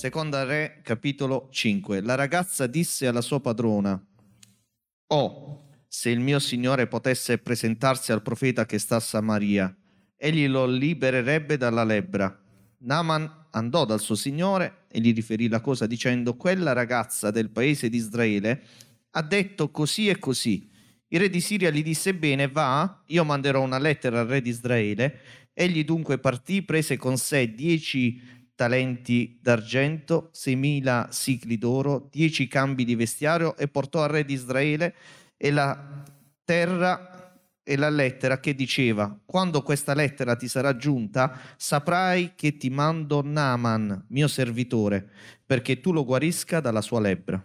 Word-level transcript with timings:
Seconda 0.00 0.44
Re, 0.44 0.80
capitolo 0.82 1.48
5. 1.50 2.00
La 2.00 2.14
ragazza 2.14 2.66
disse 2.66 3.06
alla 3.06 3.20
sua 3.20 3.38
padrona, 3.38 4.02
Oh, 5.08 5.82
se 5.86 6.08
il 6.08 6.20
mio 6.20 6.38
signore 6.38 6.86
potesse 6.86 7.36
presentarsi 7.36 8.10
al 8.10 8.22
profeta 8.22 8.64
che 8.64 8.78
sta 8.78 8.96
a 8.96 9.00
Samaria, 9.00 9.76
egli 10.16 10.48
lo 10.48 10.64
libererebbe 10.64 11.58
dalla 11.58 11.84
lebbra. 11.84 12.34
Naaman 12.78 13.48
andò 13.50 13.84
dal 13.84 14.00
suo 14.00 14.14
signore 14.14 14.84
e 14.90 15.00
gli 15.00 15.12
riferì 15.12 15.48
la 15.48 15.60
cosa 15.60 15.86
dicendo, 15.86 16.34
quella 16.34 16.72
ragazza 16.72 17.30
del 17.30 17.50
paese 17.50 17.90
di 17.90 17.98
Israele 17.98 18.62
ha 19.10 19.20
detto 19.20 19.70
così 19.70 20.08
e 20.08 20.18
così. 20.18 20.66
Il 21.08 21.20
re 21.20 21.28
di 21.28 21.42
Siria 21.42 21.68
gli 21.68 21.82
disse, 21.82 22.14
bene, 22.14 22.48
va, 22.48 23.02
io 23.08 23.22
manderò 23.22 23.60
una 23.60 23.78
lettera 23.78 24.20
al 24.20 24.28
re 24.28 24.40
di 24.40 24.48
Israele. 24.48 25.18
Egli 25.52 25.84
dunque 25.84 26.16
partì, 26.16 26.62
prese 26.62 26.96
con 26.96 27.18
sé 27.18 27.52
dieci 27.52 28.38
talenti 28.60 29.38
d'argento, 29.40 30.28
seimila 30.32 31.08
sicli 31.10 31.56
d'oro, 31.56 32.10
dieci 32.12 32.46
cambi 32.46 32.84
di 32.84 32.94
vestiario 32.94 33.56
e 33.56 33.68
portò 33.68 34.02
al 34.02 34.10
re 34.10 34.22
di 34.22 34.34
Israele 34.34 34.94
e 35.38 35.50
la 35.50 36.04
terra 36.44 37.40
e 37.62 37.76
la 37.76 37.88
lettera 37.88 38.38
che 38.38 38.54
diceva, 38.54 39.18
quando 39.24 39.62
questa 39.62 39.94
lettera 39.94 40.36
ti 40.36 40.46
sarà 40.46 40.76
giunta, 40.76 41.40
saprai 41.56 42.32
che 42.34 42.58
ti 42.58 42.68
mando 42.68 43.22
Naaman, 43.24 44.04
mio 44.08 44.28
servitore, 44.28 45.08
perché 45.46 45.80
tu 45.80 45.90
lo 45.90 46.04
guarisca 46.04 46.60
dalla 46.60 46.82
sua 46.82 47.00
lebbra. 47.00 47.42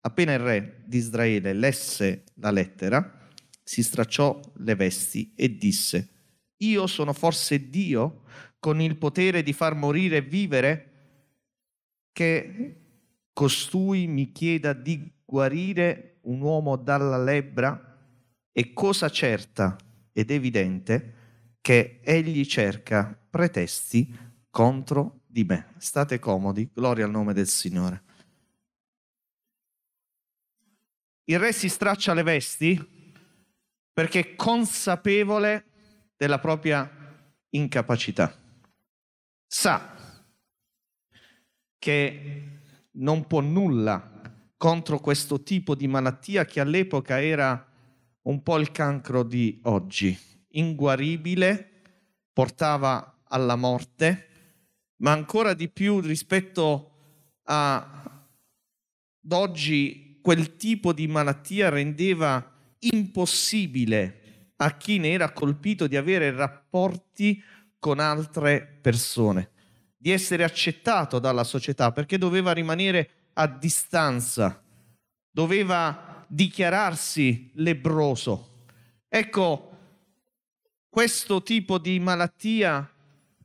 Appena 0.00 0.32
il 0.32 0.38
re 0.38 0.82
di 0.86 0.96
Israele 0.96 1.52
lesse 1.52 2.24
la 2.36 2.50
lettera, 2.50 3.28
si 3.62 3.82
stracciò 3.82 4.40
le 4.60 4.74
vesti 4.76 5.34
e 5.36 5.58
disse, 5.58 6.08
io 6.56 6.86
sono 6.86 7.12
forse 7.12 7.68
Dio 7.68 8.22
con 8.64 8.80
il 8.80 8.96
potere 8.96 9.42
di 9.42 9.52
far 9.52 9.74
morire 9.74 10.16
e 10.16 10.22
vivere, 10.22 10.92
che 12.12 12.76
costui 13.34 14.06
mi 14.06 14.32
chieda 14.32 14.72
di 14.72 15.06
guarire 15.22 16.20
un 16.22 16.40
uomo 16.40 16.76
dalla 16.76 17.22
lebbra, 17.22 17.98
è 18.50 18.72
cosa 18.72 19.10
certa 19.10 19.76
ed 20.14 20.30
evidente 20.30 21.56
che 21.60 22.00
egli 22.02 22.46
cerca 22.46 23.14
pretesti 23.28 24.10
contro 24.48 25.20
di 25.26 25.44
me. 25.44 25.74
State 25.76 26.18
comodi, 26.18 26.70
gloria 26.72 27.04
al 27.04 27.10
nome 27.10 27.34
del 27.34 27.48
Signore. 27.48 28.02
Il 31.24 31.38
re 31.38 31.52
si 31.52 31.68
straccia 31.68 32.14
le 32.14 32.22
vesti 32.22 32.82
perché 33.92 34.20
è 34.20 34.34
consapevole 34.36 35.66
della 36.16 36.38
propria 36.38 36.90
incapacità 37.50 38.38
sa 39.56 39.94
che 41.78 42.42
non 42.90 43.24
può 43.28 43.40
nulla 43.40 44.20
contro 44.56 44.98
questo 44.98 45.44
tipo 45.44 45.76
di 45.76 45.86
malattia 45.86 46.44
che 46.44 46.58
all'epoca 46.58 47.22
era 47.22 47.64
un 48.22 48.42
po' 48.42 48.58
il 48.58 48.72
cancro 48.72 49.22
di 49.22 49.60
oggi, 49.62 50.18
inguaribile, 50.48 51.70
portava 52.32 53.20
alla 53.28 53.54
morte, 53.54 54.28
ma 54.96 55.12
ancora 55.12 55.54
di 55.54 55.68
più 55.68 56.00
rispetto 56.00 56.90
ad 57.44 58.10
oggi 59.28 60.18
quel 60.20 60.56
tipo 60.56 60.92
di 60.92 61.06
malattia 61.06 61.68
rendeva 61.68 62.44
impossibile 62.80 64.52
a 64.56 64.76
chi 64.76 64.98
ne 64.98 65.12
era 65.12 65.30
colpito 65.30 65.86
di 65.86 65.96
avere 65.96 66.32
rapporti 66.32 67.40
con 67.84 68.00
altre 68.00 68.78
persone, 68.80 69.50
di 69.94 70.10
essere 70.10 70.42
accettato 70.42 71.18
dalla 71.18 71.44
società 71.44 71.92
perché 71.92 72.16
doveva 72.16 72.50
rimanere 72.52 73.10
a 73.34 73.46
distanza, 73.46 74.64
doveva 75.30 76.24
dichiararsi 76.26 77.50
lebroso. 77.56 78.64
Ecco, 79.06 79.76
questo 80.88 81.42
tipo 81.42 81.76
di 81.76 82.00
malattia 82.00 82.90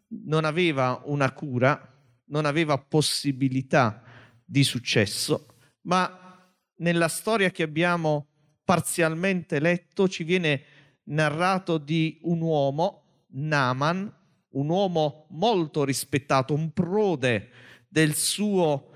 non 0.07 0.45
aveva 0.45 1.01
una 1.03 1.33
cura, 1.33 1.93
non 2.27 2.45
aveva 2.45 2.77
possibilità 2.77 4.01
di 4.45 4.63
successo, 4.63 5.47
ma 5.81 6.47
nella 6.77 7.09
storia 7.09 7.51
che 7.51 7.63
abbiamo 7.63 8.27
parzialmente 8.63 9.59
letto 9.59 10.07
ci 10.07 10.23
viene 10.23 10.63
narrato 11.07 11.77
di 11.77 12.19
un 12.21 12.39
uomo, 12.39 13.03
Naaman, 13.31 14.15
un 14.51 14.69
uomo 14.69 15.27
molto 15.29 15.83
rispettato, 15.83 16.53
un 16.53 16.71
prode 16.71 17.49
del 17.87 18.15
suo 18.15 18.91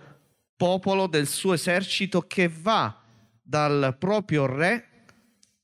popolo, 0.56 1.08
del 1.08 1.28
suo 1.28 1.54
esercito, 1.54 2.22
che 2.22 2.48
va 2.48 3.02
dal 3.42 3.96
proprio 4.00 4.46
re 4.46 4.88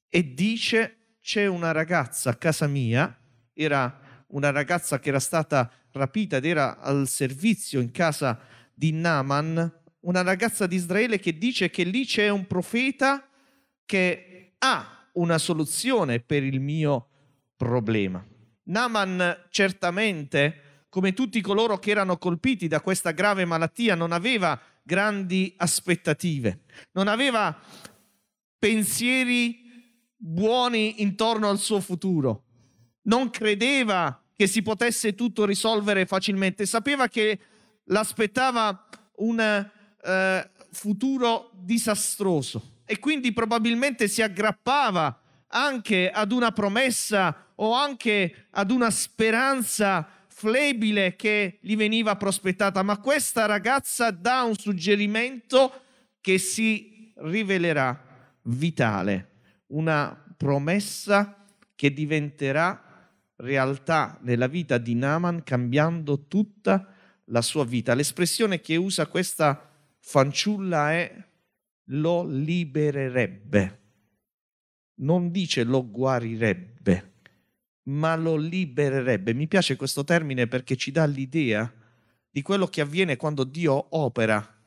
e 0.10 0.34
dice 0.34 1.18
c'è 1.22 1.46
una 1.46 1.72
ragazza 1.72 2.32
a 2.32 2.36
casa 2.36 2.68
mia, 2.68 3.18
era 3.54 4.24
una 4.28 4.52
ragazza 4.52 5.00
che 5.00 5.10
era 5.10 5.20
stata 5.20 5.72
rapita 5.92 6.38
ed 6.38 6.46
era 6.46 6.80
al 6.80 7.08
servizio 7.08 7.80
in 7.80 7.92
casa 7.92 8.40
di 8.74 8.92
Naaman, 8.92 9.80
una 10.02 10.22
ragazza 10.22 10.66
di 10.68 10.76
Israele 10.76 11.20
che 11.20 11.38
dice 11.38 11.70
che 11.70 11.84
lì 11.84 12.06
c'è 12.06 12.30
un 12.30 12.48
profeta 12.48 13.28
che 13.86 14.54
ha 14.60 15.10
una 15.14 15.38
soluzione 15.38 16.20
per 16.20 16.44
il 16.44 16.60
mio 16.60 17.08
problema. 17.56 18.26
Naaman 18.70 19.46
certamente, 19.50 20.86
come 20.90 21.14
tutti 21.14 21.42
coloro 21.42 21.78
che 21.78 21.92
erano 21.92 22.18
colpiti 22.18 22.68
da 22.68 22.82
questa 22.82 23.12
grave 23.12 23.46
malattia, 23.46 23.96
non 23.96 24.12
aveva 24.12 24.60
grandi 24.84 25.54
aspettative, 25.58 26.62
non 26.92 27.08
aveva 27.08 27.58
pensieri 28.58 29.68
buoni 30.16 31.02
intorno 31.02 31.50
al 31.50 31.60
suo 31.60 31.80
futuro, 31.80 32.44
non 33.04 33.30
credeva 33.30 34.24
che 34.36 34.48
si 34.48 34.62
potesse 34.62 35.16
tutto 35.16 35.46
risolvere 35.46 36.06
facilmente, 36.06 36.66
sapeva 36.66 37.08
che 37.08 37.40
l'aspettava 37.86 38.88
un 39.18 39.40
eh, 39.40 40.50
futuro 40.72 41.52
disastroso. 41.54 42.78
E 42.86 43.00
quindi 43.00 43.32
probabilmente 43.34 44.08
si 44.08 44.22
aggrappava 44.22 45.22
anche 45.50 46.10
ad 46.10 46.32
una 46.32 46.52
promessa 46.52 47.52
o 47.56 47.74
anche 47.74 48.48
ad 48.52 48.72
una 48.72 48.90
speranza 48.90 50.08
flebile 50.28 51.16
che 51.16 51.58
gli 51.62 51.76
veniva 51.76 52.16
prospettata, 52.16 52.82
ma 52.84 52.98
questa 53.00 53.46
ragazza 53.46 54.12
dà 54.12 54.44
un 54.44 54.56
suggerimento 54.56 55.84
che 56.22 56.38
si 56.38 57.12
rivelerà 57.16 58.02
vitale, 58.44 59.30
una 59.68 60.18
promessa 60.38 61.46
che 61.76 61.92
diventerà 61.92 62.84
realtà 63.38 64.18
nella 64.22 64.48
vita 64.48 64.78
di 64.78 64.96
Naaman 64.96 65.44
cambiando 65.44 66.28
tutta 66.28 66.94
la 67.26 67.42
sua 67.42 67.66
vita. 67.66 67.94
L'espressione 67.94 68.62
che 68.62 68.76
usa 68.76 69.08
questa 69.08 69.70
fanciulla 70.00 70.94
è 70.94 71.24
lo 71.86 72.26
libererebbe. 72.26 73.79
Non 75.00 75.32
dice 75.32 75.64
lo 75.64 75.90
guarirebbe 75.90 77.10
ma 77.90 78.16
lo 78.16 78.36
libererebbe. 78.36 79.34
Mi 79.34 79.48
piace 79.48 79.76
questo 79.76 80.04
termine 80.04 80.48
perché 80.48 80.76
ci 80.76 80.92
dà 80.92 81.06
l'idea 81.06 81.72
di 82.30 82.42
quello 82.42 82.68
che 82.68 82.82
avviene 82.82 83.18
quando 83.18 83.44
Dio 83.44 83.98
opera 83.98 84.58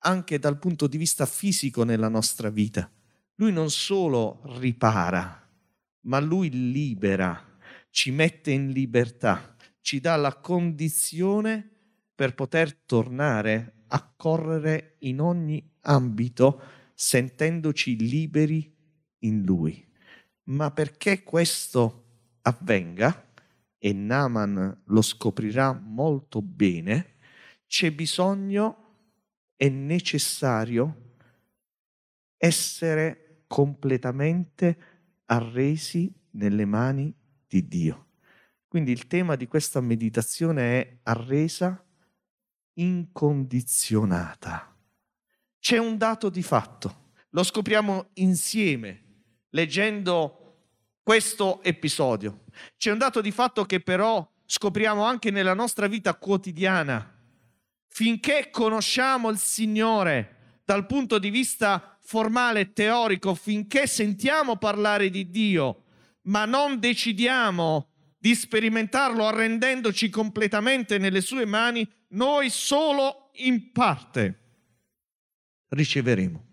anche 0.00 0.38
dal 0.38 0.58
punto 0.58 0.86
di 0.86 0.96
vista 0.96 1.26
fisico 1.26 1.82
nella 1.82 2.08
nostra 2.08 2.50
vita. 2.50 2.90
Lui 3.36 3.52
non 3.52 3.70
solo 3.70 4.40
ripara, 4.58 5.48
ma 6.02 6.20
lui 6.20 6.50
libera, 6.50 7.58
ci 7.90 8.10
mette 8.10 8.52
in 8.52 8.70
libertà, 8.70 9.56
ci 9.80 10.00
dà 10.00 10.16
la 10.16 10.34
condizione 10.36 11.68
per 12.14 12.34
poter 12.34 12.74
tornare 12.74 13.84
a 13.88 14.12
correre 14.16 14.96
in 15.00 15.20
ogni 15.20 15.62
ambito 15.82 16.60
sentendoci 16.94 17.96
liberi 17.96 18.72
in 19.20 19.42
lui. 19.44 19.87
Ma 20.48 20.70
perché 20.70 21.22
questo 21.22 22.04
avvenga, 22.42 23.26
e 23.76 23.92
Naaman 23.92 24.82
lo 24.86 25.02
scoprirà 25.02 25.72
molto 25.72 26.40
bene, 26.40 27.16
c'è 27.66 27.92
bisogno, 27.92 28.84
è 29.56 29.68
necessario 29.68 31.12
essere 32.38 33.42
completamente 33.46 34.78
arresi 35.26 36.12
nelle 36.32 36.64
mani 36.64 37.14
di 37.46 37.68
Dio. 37.68 38.06
Quindi 38.66 38.90
il 38.90 39.06
tema 39.06 39.36
di 39.36 39.46
questa 39.46 39.80
meditazione 39.80 40.80
è 40.80 40.98
arresa 41.02 41.84
incondizionata. 42.74 44.74
C'è 45.58 45.76
un 45.76 45.98
dato 45.98 46.30
di 46.30 46.42
fatto, 46.42 47.10
lo 47.30 47.42
scopriamo 47.42 48.10
insieme 48.14 49.07
leggendo 49.50 50.56
questo 51.02 51.62
episodio. 51.62 52.44
C'è 52.76 52.90
un 52.90 52.98
dato 52.98 53.20
di 53.20 53.30
fatto 53.30 53.64
che 53.64 53.80
però 53.80 54.26
scopriamo 54.44 55.04
anche 55.04 55.30
nella 55.30 55.54
nostra 55.54 55.86
vita 55.86 56.14
quotidiana. 56.14 57.14
finché 57.90 58.50
conosciamo 58.50 59.28
il 59.28 59.38
Signore 59.38 60.60
dal 60.64 60.86
punto 60.86 61.18
di 61.18 61.30
vista 61.30 61.98
formale 62.00 62.60
e 62.60 62.72
teorico, 62.72 63.34
finché 63.34 63.86
sentiamo 63.86 64.56
parlare 64.56 65.10
di 65.10 65.30
Dio, 65.30 65.84
ma 66.22 66.44
non 66.44 66.78
decidiamo 66.78 67.88
di 68.16 68.34
sperimentarlo 68.34 69.26
arrendendoci 69.26 70.10
completamente 70.10 70.98
nelle 70.98 71.20
sue 71.20 71.44
mani, 71.44 71.90
noi 72.10 72.50
solo 72.50 73.30
in 73.36 73.72
parte 73.72 74.38
riceveremo. 75.68 76.47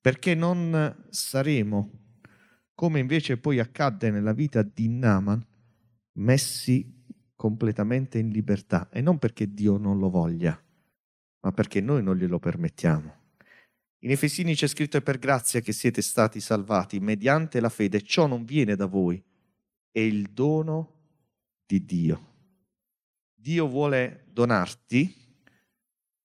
Perché 0.00 0.34
non 0.34 1.04
saremo, 1.10 1.90
come 2.74 3.00
invece 3.00 3.36
poi 3.36 3.58
accadde 3.58 4.10
nella 4.10 4.32
vita 4.32 4.62
di 4.62 4.88
Naaman, 4.88 5.46
messi 6.12 7.04
completamente 7.36 8.18
in 8.18 8.30
libertà 8.30 8.88
e 8.90 9.00
non 9.00 9.18
perché 9.18 9.52
Dio 9.52 9.76
non 9.76 9.98
lo 9.98 10.08
voglia, 10.08 10.58
ma 11.40 11.52
perché 11.52 11.80
noi 11.80 12.02
non 12.02 12.16
glielo 12.16 12.38
permettiamo. 12.38 13.18
In 14.02 14.10
Efesini 14.10 14.54
c'è 14.54 14.66
scritto 14.66 14.96
è 14.96 15.02
per 15.02 15.18
grazia 15.18 15.60
che 15.60 15.72
siete 15.72 16.00
stati 16.00 16.40
salvati 16.40 16.98
mediante 17.00 17.60
la 17.60 17.68
fede, 17.68 18.00
ciò 18.00 18.26
non 18.26 18.44
viene 18.44 18.76
da 18.76 18.86
voi, 18.86 19.22
è 19.90 20.00
il 20.00 20.30
dono 20.30 20.94
di 21.66 21.84
Dio. 21.84 22.28
Dio 23.34 23.68
vuole 23.68 24.24
donarti, 24.30 25.14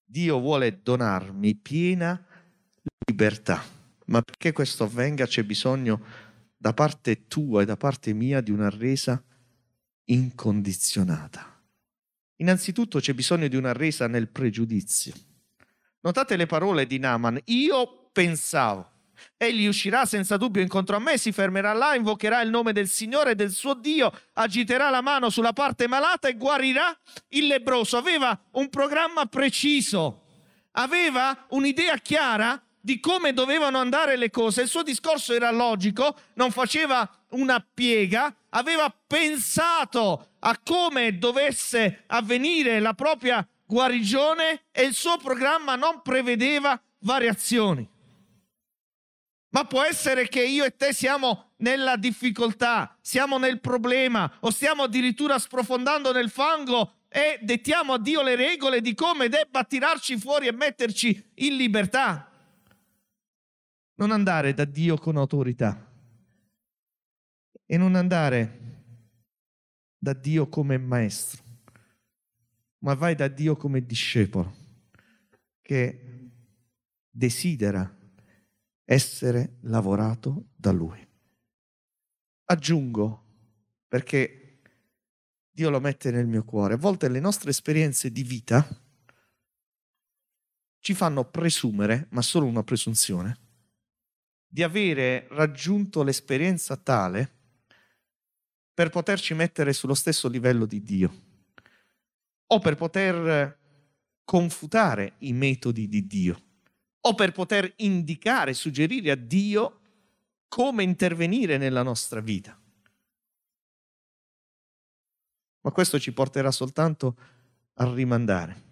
Dio 0.03 0.39
vuole 0.39 0.81
donarmi 0.81 1.55
piena 1.55 2.25
libertà, 3.15 3.63
ma 4.07 4.21
perché 4.21 4.51
questo 4.51 4.83
avvenga 4.83 5.25
c'è 5.25 5.43
bisogno 5.43 6.03
da 6.57 6.73
parte 6.73 7.27
tua 7.27 7.61
e 7.61 7.65
da 7.65 7.77
parte 7.77 8.11
mia 8.11 8.41
di 8.41 8.51
una 8.51 8.69
resa 8.69 9.23
incondizionata. 10.05 11.63
Innanzitutto 12.37 12.99
c'è 12.99 13.13
bisogno 13.13 13.47
di 13.47 13.55
una 13.55 13.71
resa 13.71 14.07
nel 14.07 14.27
pregiudizio. 14.27 15.13
Notate 16.01 16.35
le 16.35 16.45
parole 16.45 16.85
di 16.85 16.99
Naaman, 16.99 17.39
io 17.45 18.09
pensavo 18.11 18.91
Egli 19.37 19.65
uscirà 19.65 20.05
senza 20.05 20.35
dubbio 20.35 20.61
incontro 20.61 20.97
a 20.97 20.99
me, 20.99 21.17
si 21.17 21.31
fermerà 21.31 21.71
là, 21.71 21.95
invocherà 21.95 22.41
il 22.41 22.49
nome 22.49 22.73
del 22.73 22.89
Signore 22.89 23.31
e 23.31 23.35
del 23.35 23.51
suo 23.51 23.73
Dio, 23.73 24.11
agiterà 24.33 24.89
la 24.89 24.99
mano 24.99 25.29
sulla 25.29 25.53
parte 25.53 25.87
malata 25.87 26.27
e 26.27 26.35
guarirà 26.35 26.93
il 27.29 27.47
lebroso. 27.47 27.95
Aveva 27.95 28.37
un 28.51 28.67
programma 28.69 29.25
preciso, 29.25 30.25
aveva 30.71 31.45
un'idea 31.51 31.95
chiara 31.99 32.61
di 32.85 32.99
come 32.99 33.33
dovevano 33.33 33.79
andare 33.79 34.15
le 34.15 34.29
cose. 34.29 34.61
Il 34.61 34.67
suo 34.67 34.83
discorso 34.83 35.33
era 35.33 35.49
logico, 35.49 36.15
non 36.35 36.51
faceva 36.51 37.09
una 37.29 37.59
piega, 37.59 38.31
aveva 38.49 38.95
pensato 39.07 40.33
a 40.37 40.55
come 40.63 41.17
dovesse 41.17 42.03
avvenire 42.05 42.79
la 42.79 42.93
propria 42.93 43.45
guarigione 43.65 44.65
e 44.71 44.83
il 44.83 44.93
suo 44.93 45.17
programma 45.17 45.75
non 45.75 46.03
prevedeva 46.03 46.79
variazioni. 46.99 47.89
Ma 49.49 49.65
può 49.65 49.81
essere 49.81 50.27
che 50.27 50.45
io 50.45 50.63
e 50.63 50.75
te 50.75 50.93
siamo 50.93 51.53
nella 51.57 51.95
difficoltà, 51.95 52.95
siamo 53.01 53.39
nel 53.39 53.61
problema 53.61 54.31
o 54.41 54.51
stiamo 54.51 54.83
addirittura 54.83 55.39
sprofondando 55.39 56.11
nel 56.11 56.29
fango 56.29 56.97
e 57.09 57.39
dettiamo 57.41 57.93
a 57.93 57.97
Dio 57.97 58.21
le 58.21 58.35
regole 58.35 58.79
di 58.79 58.93
come 58.93 59.27
debba 59.27 59.63
tirarci 59.63 60.19
fuori 60.19 60.45
e 60.45 60.51
metterci 60.51 61.31
in 61.35 61.55
libertà. 61.55 62.29
Non 63.95 64.11
andare 64.11 64.53
da 64.53 64.65
Dio 64.65 64.97
con 64.97 65.17
autorità 65.17 65.91
e 67.65 67.77
non 67.77 67.95
andare 67.95 68.65
da 69.97 70.13
Dio 70.13 70.47
come 70.49 70.77
maestro, 70.77 71.41
ma 72.79 72.93
vai 72.93 73.15
da 73.15 73.27
Dio 73.27 73.55
come 73.55 73.85
discepolo 73.85 74.63
che 75.61 76.29
desidera 77.09 77.97
essere 78.83 79.57
lavorato 79.61 80.49
da 80.55 80.71
Lui. 80.71 81.07
Aggiungo, 82.45 83.23
perché 83.87 84.61
Dio 85.49 85.69
lo 85.69 85.79
mette 85.79 86.11
nel 86.11 86.27
mio 86.27 86.43
cuore, 86.43 86.73
a 86.73 86.77
volte 86.77 87.07
le 87.07 87.19
nostre 87.19 87.49
esperienze 87.49 88.11
di 88.11 88.23
vita 88.23 88.67
ci 90.79 90.93
fanno 90.93 91.23
presumere, 91.23 92.07
ma 92.11 92.21
solo 92.21 92.45
una 92.45 92.61
presunzione, 92.61 93.44
di 94.55 94.63
avere 94.63 95.27
raggiunto 95.31 96.01
l'esperienza 96.01 96.77
tale 96.77 97.29
per 98.73 98.89
poterci 98.89 99.33
mettere 99.33 99.73
sullo 99.73 99.93
stesso 99.93 100.29
livello 100.29 100.65
di 100.65 100.81
Dio 100.81 101.23
o 102.47 102.59
per 102.59 102.75
poter 102.75 103.59
confutare 104.23 105.15
i 105.19 105.33
metodi 105.33 105.89
di 105.89 106.07
Dio 106.07 106.41
o 107.01 107.15
per 107.15 107.33
poter 107.33 107.69
indicare, 107.79 108.53
suggerire 108.53 109.11
a 109.11 109.15
Dio 109.15 109.81
come 110.47 110.83
intervenire 110.83 111.57
nella 111.57 111.83
nostra 111.83 112.21
vita. 112.21 112.57
Ma 115.63 115.71
questo 115.71 115.99
ci 115.99 116.13
porterà 116.13 116.51
soltanto 116.51 117.17
a 117.73 117.93
rimandare, 117.93 118.63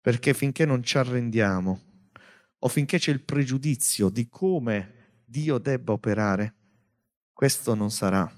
perché 0.00 0.34
finché 0.34 0.64
non 0.64 0.82
ci 0.82 0.98
arrendiamo 0.98 1.89
o 2.60 2.68
finché 2.68 2.98
c'è 2.98 3.10
il 3.10 3.22
pregiudizio 3.22 4.08
di 4.08 4.28
come 4.28 5.22
Dio 5.24 5.58
debba 5.58 5.92
operare, 5.92 6.54
questo 7.32 7.74
non 7.74 7.90
sarà 7.90 8.30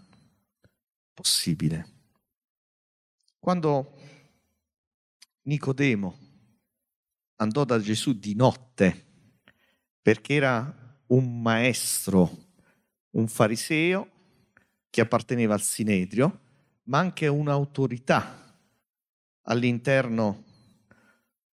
possibile. 1.12 1.88
Quando 3.38 3.98
Nicodemo 5.42 6.18
andò 7.36 7.64
da 7.64 7.80
Gesù 7.80 8.12
di 8.12 8.34
notte 8.34 9.06
perché 10.00 10.34
era 10.34 11.00
un 11.08 11.40
maestro, 11.42 12.50
un 13.10 13.26
fariseo 13.26 14.10
che 14.88 15.00
apparteneva 15.00 15.54
al 15.54 15.62
Sinedrio, 15.62 16.40
ma 16.84 16.98
anche 16.98 17.26
un'autorità 17.26 18.56
all'interno 19.42 20.44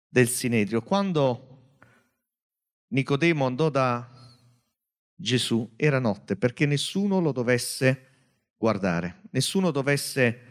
del 0.07 0.27
Sinedrio. 0.27 0.81
Quando 0.81 1.48
Nicodemo 2.89 3.45
andò 3.45 3.69
da 3.69 4.07
Gesù 5.15 5.73
era 5.75 5.99
notte 5.99 6.35
perché 6.35 6.65
nessuno 6.65 7.19
lo 7.19 7.31
dovesse 7.31 8.07
guardare, 8.57 9.21
nessuno 9.31 9.71
dovesse 9.71 10.47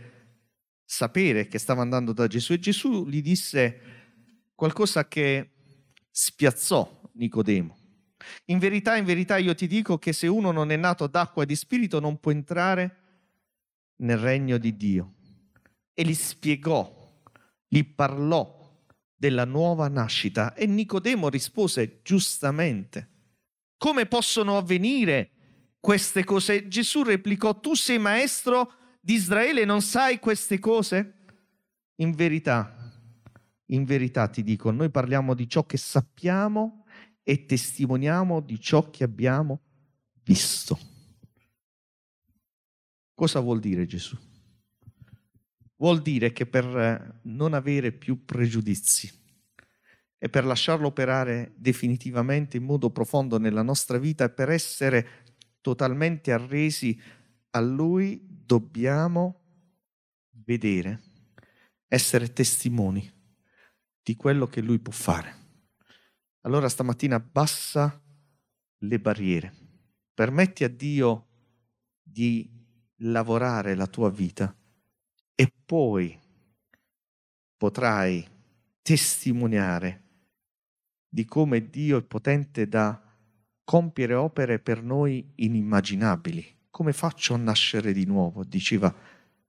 sapere 0.84 1.48
che 1.48 1.58
stava 1.58 1.82
andando 1.82 2.12
da 2.12 2.26
Gesù 2.26 2.52
e 2.52 2.58
Gesù 2.58 3.06
gli 3.06 3.20
disse 3.22 3.80
qualcosa 4.54 5.06
che 5.08 5.50
spiazzò 6.10 7.10
Nicodemo. 7.14 7.76
In 8.46 8.58
verità, 8.58 8.96
in 8.96 9.04
verità 9.04 9.36
io 9.36 9.54
ti 9.54 9.66
dico 9.66 9.98
che 9.98 10.12
se 10.12 10.26
uno 10.26 10.50
non 10.50 10.70
è 10.70 10.76
nato 10.76 11.06
d'acqua 11.06 11.42
e 11.42 11.46
di 11.46 11.56
spirito 11.56 12.00
non 12.00 12.18
può 12.18 12.30
entrare 12.30 12.96
nel 13.96 14.18
regno 14.18 14.58
di 14.58 14.76
Dio. 14.76 15.14
E 15.94 16.04
gli 16.04 16.14
spiegò, 16.14 17.22
gli 17.66 17.84
parlò 17.84 18.57
della 19.18 19.44
nuova 19.44 19.88
nascita 19.88 20.54
e 20.54 20.66
Nicodemo 20.66 21.28
rispose 21.28 22.00
giustamente, 22.04 23.10
come 23.76 24.06
possono 24.06 24.56
avvenire 24.56 25.30
queste 25.80 26.22
cose? 26.22 26.68
Gesù 26.68 27.02
replicò, 27.02 27.58
tu 27.58 27.74
sei 27.74 27.98
maestro 27.98 28.72
di 29.00 29.14
Israele 29.14 29.64
non 29.64 29.82
sai 29.82 30.20
queste 30.20 30.60
cose? 30.60 31.14
In 31.96 32.12
verità, 32.12 32.92
in 33.66 33.84
verità 33.84 34.28
ti 34.28 34.44
dico, 34.44 34.70
noi 34.70 34.88
parliamo 34.88 35.34
di 35.34 35.48
ciò 35.48 35.66
che 35.66 35.76
sappiamo 35.76 36.84
e 37.24 37.44
testimoniamo 37.44 38.40
di 38.40 38.60
ciò 38.60 38.88
che 38.88 39.02
abbiamo 39.02 39.62
visto. 40.22 40.78
Cosa 43.14 43.40
vuol 43.40 43.58
dire 43.58 43.84
Gesù? 43.84 44.16
Vuol 45.78 46.02
dire 46.02 46.32
che 46.32 46.44
per 46.44 47.20
non 47.22 47.54
avere 47.54 47.92
più 47.92 48.24
pregiudizi 48.24 49.10
e 50.18 50.28
per 50.28 50.44
lasciarlo 50.44 50.88
operare 50.88 51.52
definitivamente 51.56 52.56
in 52.56 52.64
modo 52.64 52.90
profondo 52.90 53.38
nella 53.38 53.62
nostra 53.62 53.96
vita 53.98 54.24
e 54.24 54.30
per 54.30 54.50
essere 54.50 55.08
totalmente 55.60 56.32
arresi 56.32 57.00
a 57.50 57.60
Lui, 57.60 58.20
dobbiamo 58.26 59.42
vedere, 60.44 61.00
essere 61.86 62.32
testimoni 62.32 63.08
di 64.02 64.16
quello 64.16 64.48
che 64.48 64.60
lui 64.60 64.80
può 64.80 64.92
fare. 64.92 65.36
Allora 66.40 66.68
stamattina 66.68 67.16
abbassa 67.16 68.02
le 68.78 68.98
barriere, 68.98 69.52
permetti 70.12 70.64
a 70.64 70.68
Dio 70.68 71.26
di 72.02 72.50
lavorare 73.02 73.76
la 73.76 73.86
tua 73.86 74.10
vita 74.10 74.57
e 75.40 75.52
poi 75.64 76.18
potrai 77.56 78.26
testimoniare 78.82 80.02
di 81.08 81.24
come 81.24 81.70
Dio 81.70 81.96
è 81.96 82.02
potente 82.02 82.66
da 82.66 83.00
compiere 83.62 84.14
opere 84.14 84.58
per 84.58 84.82
noi 84.82 85.30
inimmaginabili. 85.36 86.56
Come 86.70 86.92
faccio 86.92 87.34
a 87.34 87.36
nascere 87.36 87.92
di 87.92 88.04
nuovo? 88.04 88.42
diceva 88.42 88.92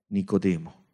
Nicodemo. 0.10 0.86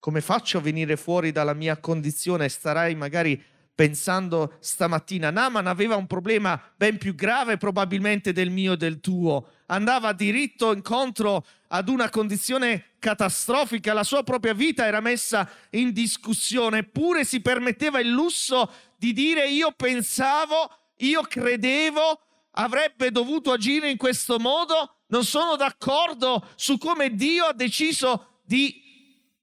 Come 0.00 0.20
faccio 0.20 0.58
a 0.58 0.60
venire 0.60 0.96
fuori 0.96 1.30
dalla 1.30 1.54
mia 1.54 1.78
condizione? 1.78 2.48
Starai 2.48 2.96
magari 2.96 3.40
pensando 3.74 4.56
stamattina, 4.60 5.30
Naman 5.30 5.66
aveva 5.66 5.96
un 5.96 6.06
problema 6.06 6.60
ben 6.76 6.98
più 6.98 7.14
grave 7.14 7.56
probabilmente 7.56 8.32
del 8.32 8.50
mio 8.50 8.74
e 8.74 8.76
del 8.76 9.00
tuo. 9.00 9.48
Andava 9.66 10.12
diritto 10.12 10.72
incontro 10.72 11.44
ad 11.68 11.88
una 11.88 12.10
condizione 12.10 12.96
catastrofica, 12.98 13.92
la 13.92 14.04
sua 14.04 14.22
propria 14.22 14.52
vita 14.52 14.86
era 14.86 15.00
messa 15.00 15.48
in 15.70 15.92
discussione, 15.92 16.78
eppure 16.78 17.24
si 17.24 17.40
permetteva 17.40 17.98
il 17.98 18.10
lusso 18.10 18.70
di 18.96 19.12
dire 19.12 19.48
io 19.48 19.72
pensavo, 19.72 20.70
io 20.98 21.22
credevo, 21.22 22.20
avrebbe 22.52 23.10
dovuto 23.10 23.52
agire 23.52 23.90
in 23.90 23.96
questo 23.96 24.38
modo, 24.38 24.98
non 25.08 25.24
sono 25.24 25.56
d'accordo 25.56 26.46
su 26.56 26.78
come 26.78 27.14
Dio 27.14 27.46
ha 27.46 27.52
deciso 27.52 28.40
di 28.44 28.80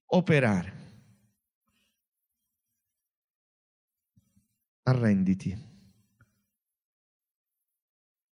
operare. 0.07 0.78
Arrenditi 4.89 5.55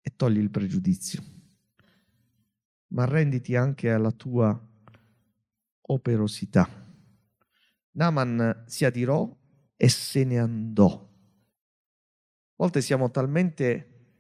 e 0.02 0.16
togli 0.16 0.40
il 0.40 0.50
pregiudizio, 0.50 1.24
ma 2.88 3.04
arrenditi 3.04 3.56
anche 3.56 3.92
alla 3.92 4.10
tua 4.10 4.60
operosità. 5.82 6.68
Naman 7.92 8.64
si 8.66 8.86
adirò 8.86 9.32
e 9.76 9.88
se 9.88 10.24
ne 10.24 10.40
andò. 10.40 10.94
A 10.94 11.10
volte 12.56 12.82
siamo 12.82 13.12
talmente 13.12 14.16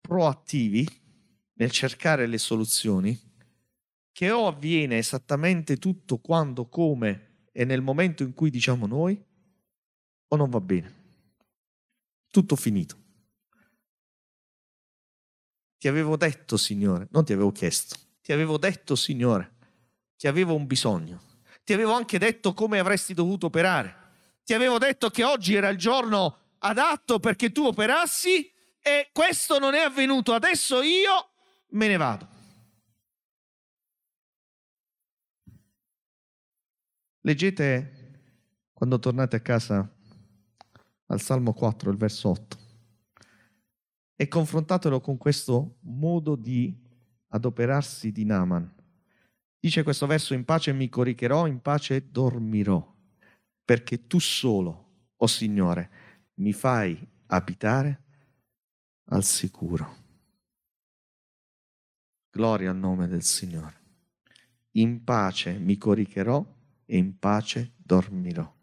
proattivi 0.00 0.84
nel 1.52 1.70
cercare 1.70 2.26
le 2.26 2.38
soluzioni 2.38 3.16
che 4.10 4.30
o 4.32 4.48
avviene 4.48 4.98
esattamente 4.98 5.76
tutto 5.76 6.18
quando, 6.18 6.68
come 6.68 7.46
e 7.52 7.64
nel 7.64 7.80
momento 7.80 8.24
in 8.24 8.34
cui 8.34 8.50
diciamo 8.50 8.88
noi, 8.88 9.24
o 10.26 10.36
non 10.36 10.50
va 10.50 10.60
bene. 10.60 11.01
Tutto 12.32 12.56
finito. 12.56 12.96
Ti 15.76 15.86
avevo 15.86 16.16
detto, 16.16 16.56
Signore, 16.56 17.08
non 17.10 17.26
ti 17.26 17.34
avevo 17.34 17.52
chiesto, 17.52 17.94
ti 18.22 18.32
avevo 18.32 18.56
detto, 18.56 18.96
Signore, 18.96 19.56
che 20.16 20.28
avevo 20.28 20.54
un 20.54 20.66
bisogno. 20.66 21.20
Ti 21.62 21.74
avevo 21.74 21.92
anche 21.92 22.18
detto 22.18 22.54
come 22.54 22.78
avresti 22.78 23.12
dovuto 23.12 23.46
operare. 23.46 23.94
Ti 24.44 24.54
avevo 24.54 24.78
detto 24.78 25.10
che 25.10 25.24
oggi 25.24 25.54
era 25.54 25.68
il 25.68 25.76
giorno 25.76 26.54
adatto 26.60 27.20
perché 27.20 27.52
tu 27.52 27.66
operassi 27.66 28.50
e 28.80 29.10
questo 29.12 29.58
non 29.58 29.74
è 29.74 29.80
avvenuto. 29.80 30.32
Adesso 30.32 30.80
io 30.80 31.32
me 31.72 31.86
ne 31.86 31.96
vado. 31.98 32.28
Leggete 37.20 38.70
quando 38.72 38.98
tornate 38.98 39.36
a 39.36 39.40
casa 39.40 39.86
al 41.12 41.20
Salmo 41.20 41.52
4, 41.52 41.90
il 41.90 41.96
verso 41.98 42.30
8, 42.30 42.58
e 44.16 44.28
confrontatelo 44.28 45.00
con 45.00 45.18
questo 45.18 45.76
modo 45.80 46.36
di 46.36 46.74
adoperarsi 47.28 48.12
di 48.12 48.24
Naman. 48.24 48.74
Dice 49.58 49.82
questo 49.82 50.06
verso, 50.06 50.32
in 50.32 50.44
pace 50.44 50.72
mi 50.72 50.88
coricherò, 50.88 51.46
in 51.46 51.60
pace 51.60 52.10
dormirò, 52.10 52.96
perché 53.62 54.06
tu 54.06 54.18
solo, 54.18 54.70
o 54.70 55.14
oh 55.16 55.26
Signore, 55.26 55.90
mi 56.36 56.54
fai 56.54 56.98
abitare 57.26 58.02
al 59.10 59.22
sicuro. 59.22 60.00
Gloria 62.30 62.70
al 62.70 62.78
nome 62.78 63.06
del 63.06 63.22
Signore. 63.22 63.80
In 64.76 65.04
pace 65.04 65.58
mi 65.58 65.76
coricherò 65.76 66.42
e 66.86 66.96
in 66.96 67.18
pace 67.18 67.74
dormirò. 67.76 68.60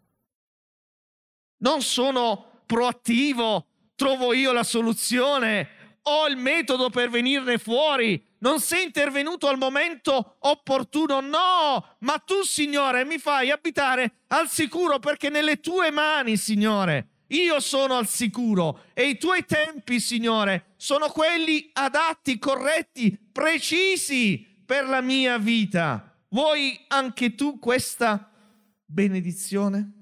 Non 1.60 1.82
sono 1.82 2.62
proattivo, 2.66 3.66
trovo 3.94 4.32
io 4.32 4.52
la 4.52 4.62
soluzione, 4.62 5.68
ho 6.02 6.26
il 6.26 6.36
metodo 6.36 6.88
per 6.88 7.10
venirne 7.10 7.58
fuori, 7.58 8.22
non 8.38 8.60
sei 8.60 8.84
intervenuto 8.84 9.46
al 9.46 9.58
momento 9.58 10.36
opportuno, 10.40 11.20
no, 11.20 11.96
ma 11.98 12.18
tu, 12.18 12.42
Signore, 12.42 13.04
mi 13.04 13.18
fai 13.18 13.50
abitare 13.50 14.20
al 14.28 14.48
sicuro 14.48 14.98
perché 14.98 15.28
nelle 15.28 15.60
tue 15.60 15.90
mani, 15.90 16.38
Signore, 16.38 17.08
io 17.28 17.60
sono 17.60 17.96
al 17.96 18.08
sicuro 18.08 18.84
e 18.94 19.08
i 19.08 19.18
tuoi 19.18 19.44
tempi, 19.44 20.00
Signore, 20.00 20.74
sono 20.76 21.08
quelli 21.10 21.68
adatti, 21.74 22.38
corretti, 22.38 23.18
precisi 23.30 24.62
per 24.64 24.88
la 24.88 25.00
mia 25.00 25.36
vita. 25.36 26.16
Vuoi 26.30 26.78
anche 26.88 27.34
tu 27.34 27.58
questa 27.58 28.30
benedizione? 28.86 29.99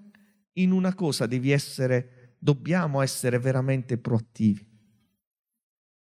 In 0.59 0.73
una 0.73 0.95
cosa 0.95 1.27
devi 1.27 1.53
essere, 1.53 2.35
dobbiamo 2.39 3.01
essere 3.01 3.39
veramente 3.39 3.97
proattivi, 3.97 4.67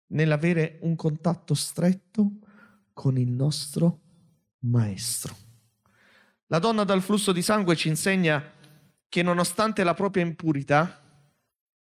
nell'avere 0.07 0.79
un 0.81 0.95
contatto 0.95 1.53
stretto 1.53 2.31
con 2.93 3.17
il 3.17 3.29
nostro 3.29 3.99
Maestro. 4.59 5.35
La 6.47 6.59
donna 6.59 6.85
dal 6.85 7.01
flusso 7.01 7.33
di 7.33 7.41
sangue 7.41 7.75
ci 7.75 7.89
insegna 7.89 8.41
che 9.09 9.21
nonostante 9.21 9.83
la 9.83 9.93
propria 9.93 10.23
impurità, 10.23 11.01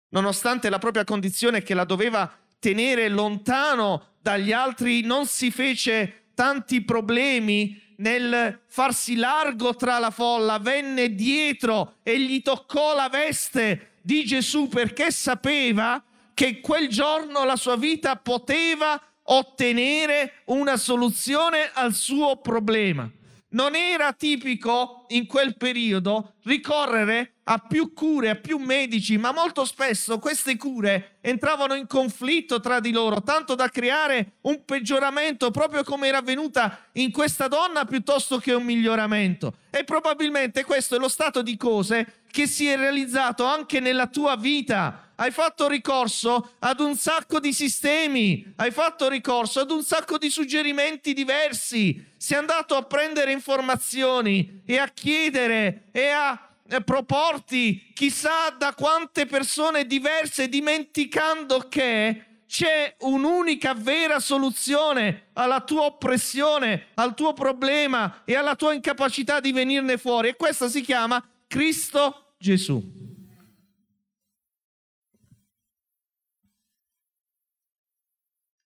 nonostante 0.10 0.70
la 0.70 0.80
propria 0.80 1.04
condizione 1.04 1.62
che 1.62 1.74
la 1.74 1.84
doveva 1.84 2.32
tenere 2.60 3.10
lontano 3.10 4.14
dagli 4.22 4.54
altri, 4.54 5.02
non 5.02 5.26
si 5.26 5.52
fece 5.52 6.30
tanti 6.34 6.84
problemi 6.84 7.82
nel 7.98 8.62
farsi 8.68 9.16
largo 9.16 9.76
tra 9.76 10.00
la 10.00 10.12
folla, 10.12 10.60
venne 10.60 11.14
dietro 11.14 11.98
e 12.04 12.20
gli 12.20 12.42
toccò 12.42 12.96
la 12.96 13.10
veste 13.10 13.94
di 14.02 14.26
Gesù 14.26 14.68
perché 14.68 15.12
sapeva 15.12 16.04
che 16.34 16.60
quel 16.60 16.90
giorno 16.90 17.44
la 17.44 17.56
sua 17.56 17.78
vita 17.78 18.16
poteva 18.18 19.02
ottenere 19.24 20.42
una 20.46 20.78
soluzione 20.78 21.72
al 21.74 21.94
suo 21.94 22.38
problema. 22.38 23.10
Non 23.50 23.76
era 23.76 24.12
tipico 24.14 25.06
in 25.10 25.26
quel 25.28 25.56
periodo 25.56 26.34
ricorrere 26.44 27.35
a 27.48 27.60
più 27.60 27.94
cure, 27.94 28.30
a 28.30 28.36
più 28.36 28.58
medici, 28.58 29.18
ma 29.18 29.32
molto 29.32 29.66
spesso 29.66 30.18
queste 30.20 30.58
cure 30.58 31.18
entravano 31.22 31.76
in 31.76 31.86
conflitto 31.88 32.60
tra 32.60 32.80
di 32.80 32.92
loro, 32.92 33.22
tanto 33.22 33.56
da 33.56 33.70
creare 33.70 34.34
un 34.42 34.64
peggioramento, 34.66 35.52
proprio 35.52 35.84
come 35.84 36.08
era 36.08 36.20
avvenuta 36.20 36.88
in 36.94 37.12
questa 37.12 37.48
donna, 37.48 37.86
piuttosto 37.86 38.38
che 38.38 38.54
un 38.54 38.64
miglioramento. 38.64 39.58
E 39.70 39.84
probabilmente 39.84 40.64
questo 40.64 40.96
è 40.96 41.00
lo 41.00 41.10
stato 41.10 41.42
di 41.42 41.56
cose 41.58 42.22
che 42.32 42.48
si 42.48 42.68
è 42.68 42.76
realizzato 42.76 43.46
anche 43.46 43.80
nella 43.80 44.08
tua 44.08 44.36
vita 44.36 45.06
hai 45.16 45.32
fatto 45.32 45.68
ricorso 45.68 46.56
ad 46.60 46.80
un 46.80 46.96
sacco 46.96 47.40
di 47.40 47.54
sistemi, 47.54 48.54
hai 48.58 48.72
fatto 48.72 49.08
ricorso 49.08 49.62
ad 49.62 49.72
un 49.72 49.84
sacco 49.84 50.18
di 50.18 50.30
suggerimenti 50.30 51.14
diversi, 51.14 52.14
sei 52.18 52.38
andato 52.38 52.76
a 52.76 52.84
prendere 52.84 53.32
informazioni 53.32 54.62
e 54.66 54.78
a 54.78 54.88
chiedere 54.88 55.84
e 55.92 56.10
a 56.10 56.45
proporti 56.84 57.92
chissà 57.94 58.50
da 58.50 58.74
quante 58.74 59.26
persone 59.26 59.86
diverse, 59.86 60.50
dimenticando 60.50 61.68
che 61.70 62.44
c'è 62.48 62.96
un'unica 63.00 63.74
vera 63.74 64.20
soluzione 64.20 65.28
alla 65.34 65.62
tua 65.62 65.82
oppressione, 65.86 66.88
al 66.96 67.16
tuo 67.16 67.34
problema 67.34 68.24
e 68.26 68.36
alla 68.36 68.56
tua 68.56 68.74
incapacità 68.74 69.40
di 69.40 69.52
venirne 69.52 69.98
fuori. 69.98 70.30
E 70.30 70.36
questa 70.36 70.70
si 70.70 70.82
chiama 70.82 71.24
Cristo 71.48 72.34
Gesù. 72.38 73.06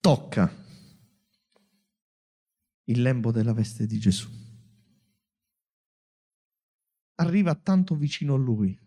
tocca 0.09 0.51
il 2.85 3.01
lembo 3.01 3.31
della 3.31 3.53
veste 3.53 3.85
di 3.85 3.99
Gesù. 3.99 4.27
Arriva 7.19 7.53
tanto 7.53 7.95
vicino 7.95 8.35
a 8.35 8.37
lui 8.37 8.77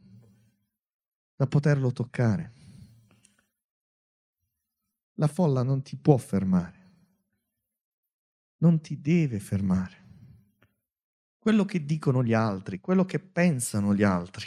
da 1.36 1.46
poterlo 1.46 1.92
toccare. 1.92 2.52
La 5.16 5.26
folla 5.26 5.62
non 5.62 5.82
ti 5.82 5.96
può 5.96 6.16
fermare, 6.16 6.90
non 8.58 8.80
ti 8.80 8.98
deve 9.00 9.38
fermare. 9.38 10.00
Quello 11.36 11.66
che 11.66 11.84
dicono 11.84 12.24
gli 12.24 12.32
altri, 12.32 12.80
quello 12.80 13.04
che 13.04 13.18
pensano 13.18 13.94
gli 13.94 14.02
altri, 14.02 14.46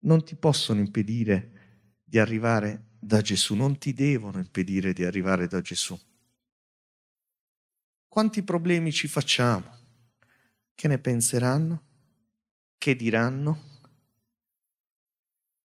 non 0.00 0.24
ti 0.24 0.34
possono 0.34 0.80
impedire 0.80 2.00
di 2.02 2.18
arrivare 2.18 2.96
da 2.98 3.20
Gesù, 3.20 3.54
non 3.54 3.78
ti 3.78 3.92
devono 3.92 4.38
impedire 4.38 4.92
di 4.92 5.04
arrivare 5.04 5.46
da 5.46 5.60
Gesù. 5.60 5.96
Quanti 8.08 8.42
problemi 8.42 8.90
ci 8.90 9.06
facciamo? 9.06 9.85
Che 10.76 10.88
ne 10.88 10.98
penseranno? 10.98 11.82
Che 12.76 12.94
diranno? 12.94 13.60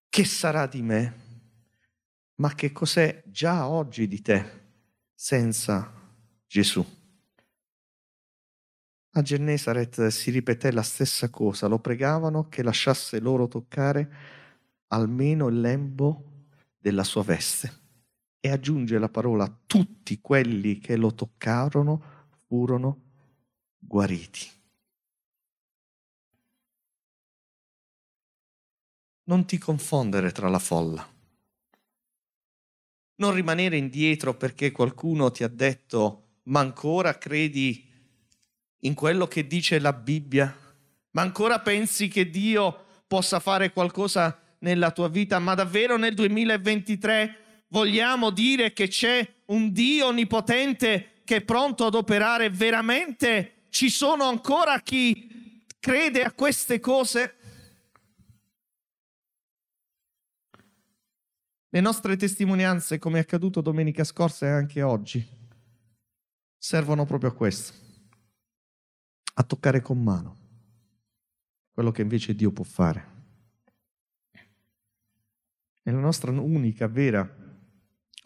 Che 0.08 0.24
sarà 0.24 0.68
di 0.68 0.82
me? 0.82 1.16
Ma 2.36 2.56
che 2.56 2.72
cos'è 2.72 3.22
già 3.26 3.68
oggi 3.68 4.08
di 4.08 4.22
te 4.22 4.62
senza 5.14 5.92
Gesù? 6.48 6.84
A 9.12 9.22
Gennesaret 9.22 10.08
si 10.08 10.32
ripeté 10.32 10.72
la 10.72 10.82
stessa 10.82 11.30
cosa, 11.30 11.68
lo 11.68 11.80
pregavano 11.80 12.48
che 12.48 12.64
lasciasse 12.64 13.20
loro 13.20 13.50
toccare 13.50 14.10
almeno 14.88 15.50
il 15.50 15.60
lembo 15.60 16.46
della 16.78 17.04
sua 17.04 17.24
veste. 17.24 17.80
E 18.40 18.50
aggiunge 18.50 18.98
la 18.98 19.10
parola, 19.10 19.54
tutti 19.68 20.22
quelli 20.22 20.80
che 20.80 20.96
lo 20.96 21.14
toccarono 21.14 22.30
furono 22.48 23.02
guariti. 23.78 24.60
Non 29.32 29.46
ti 29.46 29.58
confondere 29.58 30.34
tra 30.34 30.50
la 30.50 30.60
folla. 30.60 31.10
Non 33.16 33.34
rimanere 33.34 33.78
indietro 33.78 34.36
perché 34.36 34.74
qualcuno 34.74 35.32
ti 35.32 35.46
ha 35.46 35.48
detto, 35.48 36.40
ma 36.44 36.60
ancora 36.60 37.18
credi 37.18 37.90
in 38.80 38.94
quello 38.94 39.28
che 39.28 39.48
dice 39.48 39.80
la 39.80 39.94
Bibbia? 39.94 40.54
Ma 41.12 41.22
ancora 41.22 41.62
pensi 41.62 42.10
che 42.10 42.30
Dio 42.30 43.04
possa 43.08 43.40
fare 43.40 43.72
qualcosa 43.72 44.38
nella 44.60 44.92
tua 44.92 45.08
vita? 45.08 45.40
Ma 45.40 45.56
davvero 45.56 45.96
nel 45.96 46.14
2023 46.14 47.64
vogliamo 47.70 48.32
dire 48.32 48.74
che 48.74 48.90
c'è 48.90 49.26
un 49.46 49.72
Dio 49.72 50.08
onnipotente 50.08 51.22
che 51.24 51.38
è 51.38 51.42
pronto 51.42 51.86
ad 51.86 51.96
operare 51.96 52.50
veramente? 52.50 53.68
Ci 53.70 53.90
sono 53.90 54.26
ancora 54.26 54.82
chi 54.82 55.64
crede 55.80 56.22
a 56.22 56.34
queste 56.34 56.82
cose? 56.82 57.36
Le 61.74 61.80
nostre 61.80 62.18
testimonianze, 62.18 63.00
come 63.00 63.20
è 63.20 63.22
accaduto 63.22 63.62
domenica 63.62 64.04
scorsa 64.04 64.46
e 64.46 64.50
anche 64.50 64.82
oggi, 64.82 65.26
servono 66.58 67.06
proprio 67.06 67.30
a 67.30 67.34
questo 67.34 67.74
a 69.36 69.44
toccare 69.44 69.82
con 69.82 70.04
mano 70.04 70.38
quello 71.72 71.92
che 71.92 72.02
invece 72.02 72.36
Dio 72.36 72.52
può 72.52 72.66
fare. 72.66 73.20
E 75.82 75.92
la 75.92 76.00
nostra 76.00 76.30
unica 76.32 76.88
vera 76.88 77.26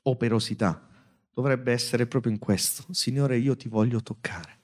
operosità 0.02 0.90
dovrebbe 1.32 1.72
essere 1.72 2.08
proprio 2.08 2.32
in 2.32 2.40
questo. 2.40 2.92
Signore, 2.92 3.38
io 3.38 3.56
ti 3.56 3.70
voglio 3.70 4.02
toccare. 4.02 4.60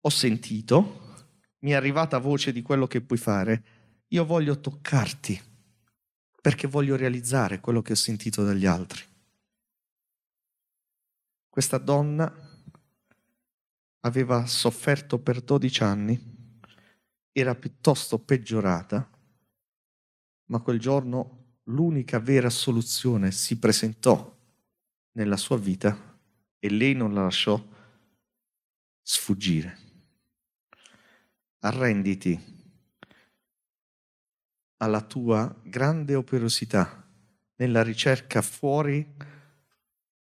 Ho 0.00 0.08
sentito, 0.08 1.26
mi 1.58 1.72
è 1.72 1.74
arrivata 1.74 2.16
voce 2.16 2.52
di 2.52 2.62
quello 2.62 2.86
che 2.86 3.02
puoi 3.02 3.18
fare, 3.18 3.64
io 4.08 4.24
voglio 4.24 4.58
toccarti 4.58 5.48
perché 6.40 6.66
voglio 6.66 6.96
realizzare 6.96 7.60
quello 7.60 7.82
che 7.82 7.92
ho 7.92 7.96
sentito 7.96 8.42
dagli 8.44 8.66
altri. 8.66 9.02
Questa 11.48 11.78
donna 11.78 12.32
aveva 14.00 14.46
sofferto 14.46 15.18
per 15.18 15.42
12 15.42 15.82
anni, 15.82 16.38
era 17.32 17.54
piuttosto 17.54 18.18
peggiorata, 18.18 19.08
ma 20.46 20.60
quel 20.60 20.78
giorno 20.78 21.58
l'unica 21.64 22.18
vera 22.18 22.50
soluzione 22.50 23.30
si 23.30 23.58
presentò 23.58 24.36
nella 25.12 25.36
sua 25.36 25.58
vita 25.58 26.18
e 26.58 26.70
lei 26.70 26.94
non 26.94 27.12
la 27.12 27.22
lasciò 27.22 27.62
sfuggire. 29.02 29.78
Arrenditi 31.60 32.59
alla 34.82 35.02
tua 35.02 35.54
grande 35.62 36.14
operosità 36.14 37.06
nella 37.56 37.82
ricerca 37.82 38.40
fuori 38.40 39.06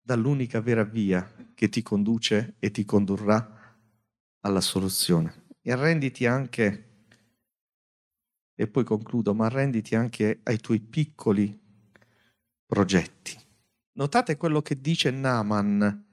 dall'unica 0.01 0.61
vera 0.61 0.83
via 0.83 1.31
che 1.55 1.69
ti 1.69 1.83
conduce 1.83 2.57
e 2.59 2.71
ti 2.71 2.85
condurrà 2.85 3.77
alla 4.41 4.61
soluzione. 4.61 5.47
E 5.61 5.73
arrenditi 5.73 6.27
anche, 6.27 7.05
e 8.55 8.67
poi 8.67 8.85
concludo, 8.85 9.35
ma 9.35 9.47
arrenditi 9.47 9.95
anche 9.95 10.41
ai 10.43 10.59
tuoi 10.59 10.81
piccoli 10.81 11.57
progetti. 12.67 13.39
Notate 13.93 14.37
quello 14.37 14.63
che 14.63 14.81
dice 14.81 15.11
Naaman. 15.11 16.07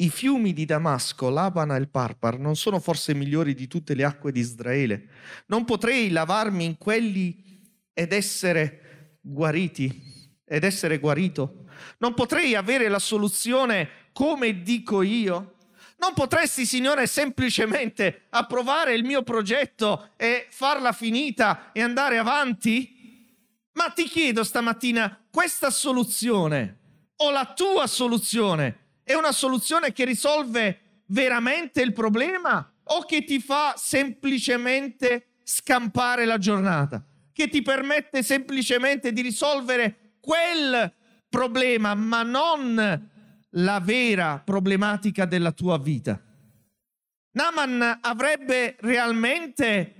I 0.00 0.08
fiumi 0.08 0.54
di 0.54 0.64
Damasco, 0.64 1.28
l'Abana 1.28 1.76
e 1.76 1.80
il 1.80 1.90
Parpar 1.90 2.38
non 2.38 2.56
sono 2.56 2.80
forse 2.80 3.14
migliori 3.14 3.52
di 3.52 3.66
tutte 3.66 3.92
le 3.92 4.04
acque 4.04 4.32
di 4.32 4.40
Israele? 4.40 5.08
Non 5.46 5.66
potrei 5.66 6.08
lavarmi 6.08 6.64
in 6.64 6.78
quelli 6.78 7.60
ed 7.92 8.14
essere 8.14 9.18
guariti, 9.20 10.38
ed 10.46 10.64
essere 10.64 10.98
guarito? 10.98 11.66
Non 11.98 12.14
potrei 12.14 12.54
avere 12.54 12.88
la 12.88 12.98
soluzione 12.98 14.08
come 14.14 14.62
dico 14.62 15.02
io? 15.02 15.56
Non 15.98 16.14
potresti, 16.14 16.64
Signore, 16.64 17.06
semplicemente 17.06 18.22
approvare 18.30 18.94
il 18.94 19.04
mio 19.04 19.22
progetto 19.22 20.12
e 20.16 20.46
farla 20.48 20.92
finita 20.92 21.72
e 21.72 21.82
andare 21.82 22.16
avanti? 22.16 23.28
Ma 23.72 23.90
ti 23.90 24.04
chiedo 24.04 24.44
stamattina, 24.44 25.26
questa 25.30 25.68
soluzione 25.68 26.78
o 27.16 27.30
la 27.30 27.52
tua 27.54 27.86
soluzione 27.86 28.79
è 29.10 29.16
una 29.16 29.32
soluzione 29.32 29.92
che 29.92 30.04
risolve 30.04 31.02
veramente 31.06 31.82
il 31.82 31.92
problema 31.92 32.72
o 32.84 33.04
che 33.04 33.24
ti 33.24 33.40
fa 33.40 33.74
semplicemente 33.76 35.30
scampare 35.42 36.24
la 36.24 36.38
giornata? 36.38 37.04
Che 37.32 37.48
ti 37.48 37.60
permette 37.60 38.22
semplicemente 38.22 39.12
di 39.12 39.20
risolvere 39.20 40.14
quel 40.20 40.92
problema, 41.28 41.94
ma 41.94 42.22
non 42.22 43.08
la 43.54 43.80
vera 43.80 44.40
problematica 44.44 45.24
della 45.24 45.50
tua 45.50 45.76
vita. 45.78 46.20
Naaman 47.32 47.98
avrebbe 48.02 48.76
realmente 48.80 49.94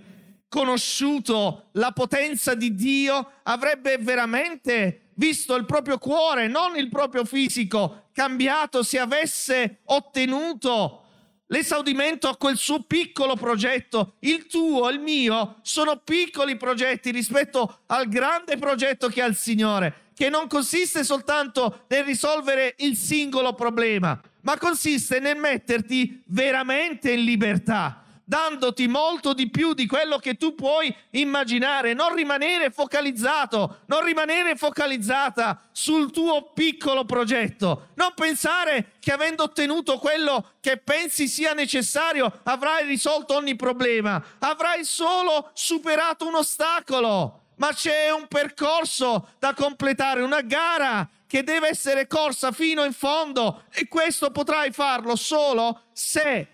conosciuto 0.48 1.70
la 1.72 1.90
potenza 1.92 2.54
di 2.54 2.74
Dio, 2.74 3.32
avrebbe 3.42 3.98
veramente 3.98 5.10
visto 5.14 5.54
il 5.54 5.64
proprio 5.64 5.98
cuore, 5.98 6.48
non 6.48 6.76
il 6.76 6.88
proprio 6.88 7.24
fisico, 7.24 8.08
cambiato 8.20 8.82
se 8.82 8.98
avesse 8.98 9.78
ottenuto 9.84 11.04
l'esaudimento 11.46 12.28
a 12.28 12.36
quel 12.36 12.58
suo 12.58 12.82
piccolo 12.82 13.34
progetto. 13.34 14.16
Il 14.18 14.46
tuo, 14.46 14.90
il 14.90 15.00
mio, 15.00 15.56
sono 15.62 15.96
piccoli 15.96 16.58
progetti 16.58 17.12
rispetto 17.12 17.78
al 17.86 18.08
grande 18.08 18.58
progetto 18.58 19.08
che 19.08 19.22
ha 19.22 19.26
il 19.26 19.36
Signore 19.36 20.08
che 20.14 20.28
non 20.28 20.48
consiste 20.48 21.02
soltanto 21.02 21.84
nel 21.88 22.04
risolvere 22.04 22.74
il 22.80 22.94
singolo 22.94 23.54
problema, 23.54 24.20
ma 24.42 24.58
consiste 24.58 25.18
nel 25.18 25.38
metterti 25.38 26.22
veramente 26.26 27.12
in 27.12 27.24
libertà, 27.24 28.04
dandoti 28.30 28.86
molto 28.86 29.32
di 29.32 29.50
più 29.50 29.74
di 29.74 29.88
quello 29.88 30.18
che 30.18 30.36
tu 30.36 30.54
puoi 30.54 30.94
immaginare, 31.10 31.94
non 31.94 32.14
rimanere 32.14 32.70
focalizzato, 32.70 33.80
non 33.86 34.04
rimanere 34.04 34.54
focalizzata 34.54 35.60
sul 35.72 36.12
tuo 36.12 36.52
piccolo 36.52 37.04
progetto, 37.04 37.88
non 37.94 38.12
pensare 38.14 38.92
che 39.00 39.10
avendo 39.10 39.42
ottenuto 39.42 39.98
quello 39.98 40.52
che 40.60 40.76
pensi 40.76 41.26
sia 41.26 41.54
necessario 41.54 42.40
avrai 42.44 42.86
risolto 42.86 43.34
ogni 43.34 43.56
problema, 43.56 44.22
avrai 44.38 44.84
solo 44.84 45.50
superato 45.52 46.28
un 46.28 46.36
ostacolo. 46.36 47.38
Ma 47.56 47.74
c'è 47.74 48.12
un 48.12 48.28
percorso 48.28 49.30
da 49.40 49.54
completare, 49.54 50.22
una 50.22 50.40
gara 50.40 51.06
che 51.26 51.42
deve 51.42 51.68
essere 51.68 52.06
corsa 52.06 52.52
fino 52.52 52.84
in 52.84 52.92
fondo 52.92 53.64
e 53.72 53.88
questo 53.88 54.30
potrai 54.30 54.70
farlo 54.70 55.16
solo 55.16 55.82
se 55.92 56.46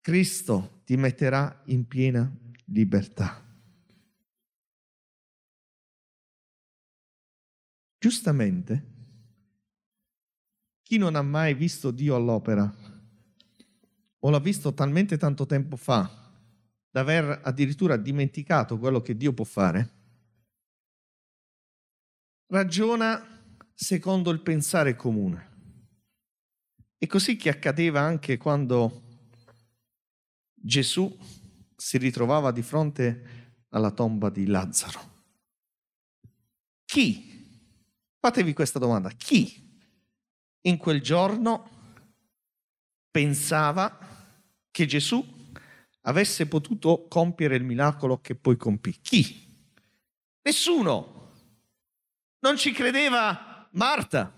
Cristo 0.00 0.71
ti 0.84 0.96
metterà 0.96 1.62
in 1.66 1.86
piena 1.86 2.30
libertà. 2.66 3.40
Giustamente, 7.98 8.90
chi 10.82 10.98
non 10.98 11.14
ha 11.14 11.22
mai 11.22 11.54
visto 11.54 11.90
Dio 11.90 12.16
all'opera 12.16 12.74
o 14.24 14.30
l'ha 14.30 14.38
visto 14.40 14.74
talmente 14.74 15.16
tanto 15.16 15.46
tempo 15.46 15.76
fa 15.76 16.20
da 16.90 17.00
aver 17.00 17.40
addirittura 17.44 17.96
dimenticato 17.96 18.78
quello 18.78 19.00
che 19.00 19.16
Dio 19.16 19.32
può 19.32 19.44
fare, 19.44 19.90
ragiona 22.48 23.24
secondo 23.72 24.30
il 24.30 24.42
pensare 24.42 24.94
comune. 24.94 25.50
E 26.98 27.06
così 27.06 27.36
che 27.36 27.48
accadeva 27.48 28.00
anche 28.00 28.36
quando 28.36 29.11
Gesù 30.62 31.18
si 31.74 31.98
ritrovava 31.98 32.52
di 32.52 32.62
fronte 32.62 33.56
alla 33.70 33.90
tomba 33.90 34.30
di 34.30 34.46
Lazzaro. 34.46 35.10
Chi? 36.84 37.30
Fatevi 38.20 38.52
questa 38.52 38.78
domanda. 38.78 39.10
Chi 39.10 39.60
in 40.62 40.76
quel 40.76 41.02
giorno 41.02 41.68
pensava 43.10 43.98
che 44.70 44.86
Gesù 44.86 45.24
avesse 46.02 46.46
potuto 46.46 47.06
compiere 47.08 47.56
il 47.56 47.64
miracolo 47.64 48.20
che 48.20 48.36
poi 48.36 48.56
compì? 48.56 49.00
Chi? 49.00 49.44
Nessuno. 50.42 51.30
Non 52.40 52.56
ci 52.56 52.72
credeva 52.72 53.68
Marta, 53.72 54.32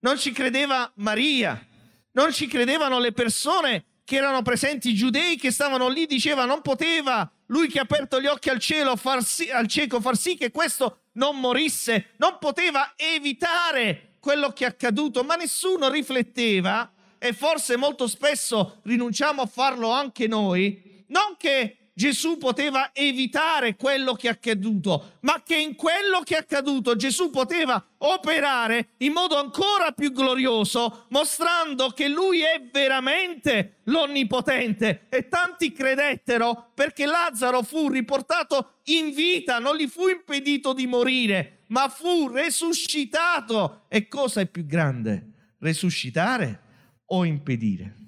non 0.00 0.18
ci 0.18 0.32
credeva 0.32 0.90
Maria, 0.96 1.66
non 2.12 2.32
ci 2.32 2.46
credevano 2.46 2.98
le 2.98 3.12
persone 3.12 3.84
che 4.12 4.18
erano 4.18 4.42
presenti 4.42 4.90
i 4.90 4.94
giudei 4.94 5.38
che 5.38 5.50
stavano 5.50 5.88
lì 5.88 6.04
diceva 6.04 6.44
non 6.44 6.60
poteva 6.60 7.32
lui 7.46 7.66
che 7.66 7.78
ha 7.78 7.82
aperto 7.84 8.20
gli 8.20 8.26
occhi 8.26 8.50
al 8.50 8.58
cielo 8.58 8.94
far 8.94 9.24
sì, 9.24 9.48
al 9.48 9.66
cieco 9.66 10.02
far 10.02 10.18
sì 10.18 10.36
che 10.36 10.50
questo 10.50 11.04
non 11.12 11.40
morisse, 11.40 12.10
non 12.18 12.36
poteva 12.38 12.92
evitare 12.94 14.16
quello 14.20 14.50
che 14.52 14.66
è 14.66 14.68
accaduto, 14.68 15.24
ma 15.24 15.36
nessuno 15.36 15.88
rifletteva 15.88 16.92
e 17.16 17.32
forse 17.32 17.76
molto 17.76 18.06
spesso 18.06 18.80
rinunciamo 18.82 19.40
a 19.40 19.46
farlo 19.46 19.90
anche 19.90 20.26
noi, 20.26 21.04
non 21.06 21.34
che 21.38 21.81
Gesù 21.94 22.38
poteva 22.38 22.90
evitare 22.94 23.76
quello 23.76 24.14
che 24.14 24.28
è 24.28 24.30
accaduto, 24.30 25.18
ma 25.20 25.42
che 25.44 25.56
in 25.56 25.74
quello 25.74 26.20
che 26.24 26.36
è 26.36 26.38
accaduto 26.38 26.96
Gesù 26.96 27.30
poteva 27.30 27.84
operare 27.98 28.92
in 28.98 29.12
modo 29.12 29.36
ancora 29.36 29.92
più 29.92 30.10
glorioso, 30.10 31.04
mostrando 31.10 31.90
che 31.90 32.08
lui 32.08 32.40
è 32.40 32.62
veramente 32.72 33.80
l'onnipotente. 33.84 35.06
E 35.10 35.28
tanti 35.28 35.72
credettero 35.72 36.70
perché 36.74 37.04
Lazzaro 37.04 37.62
fu 37.62 37.90
riportato 37.90 38.78
in 38.84 39.12
vita, 39.12 39.58
non 39.58 39.76
gli 39.76 39.86
fu 39.86 40.08
impedito 40.08 40.72
di 40.72 40.86
morire, 40.86 41.64
ma 41.68 41.88
fu 41.90 42.26
resuscitato. 42.28 43.84
E 43.88 44.08
cosa 44.08 44.40
è 44.40 44.46
più 44.46 44.64
grande? 44.64 45.28
Resuscitare 45.58 46.60
o 47.06 47.24
impedire? 47.26 48.01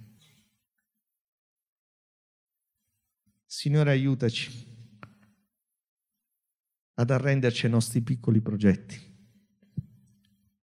Signore, 3.56 3.92
aiutaci 3.92 4.50
ad 6.94 7.08
arrenderci 7.08 7.66
ai 7.66 7.70
nostri 7.70 8.00
piccoli 8.00 8.40
progetti, 8.40 9.00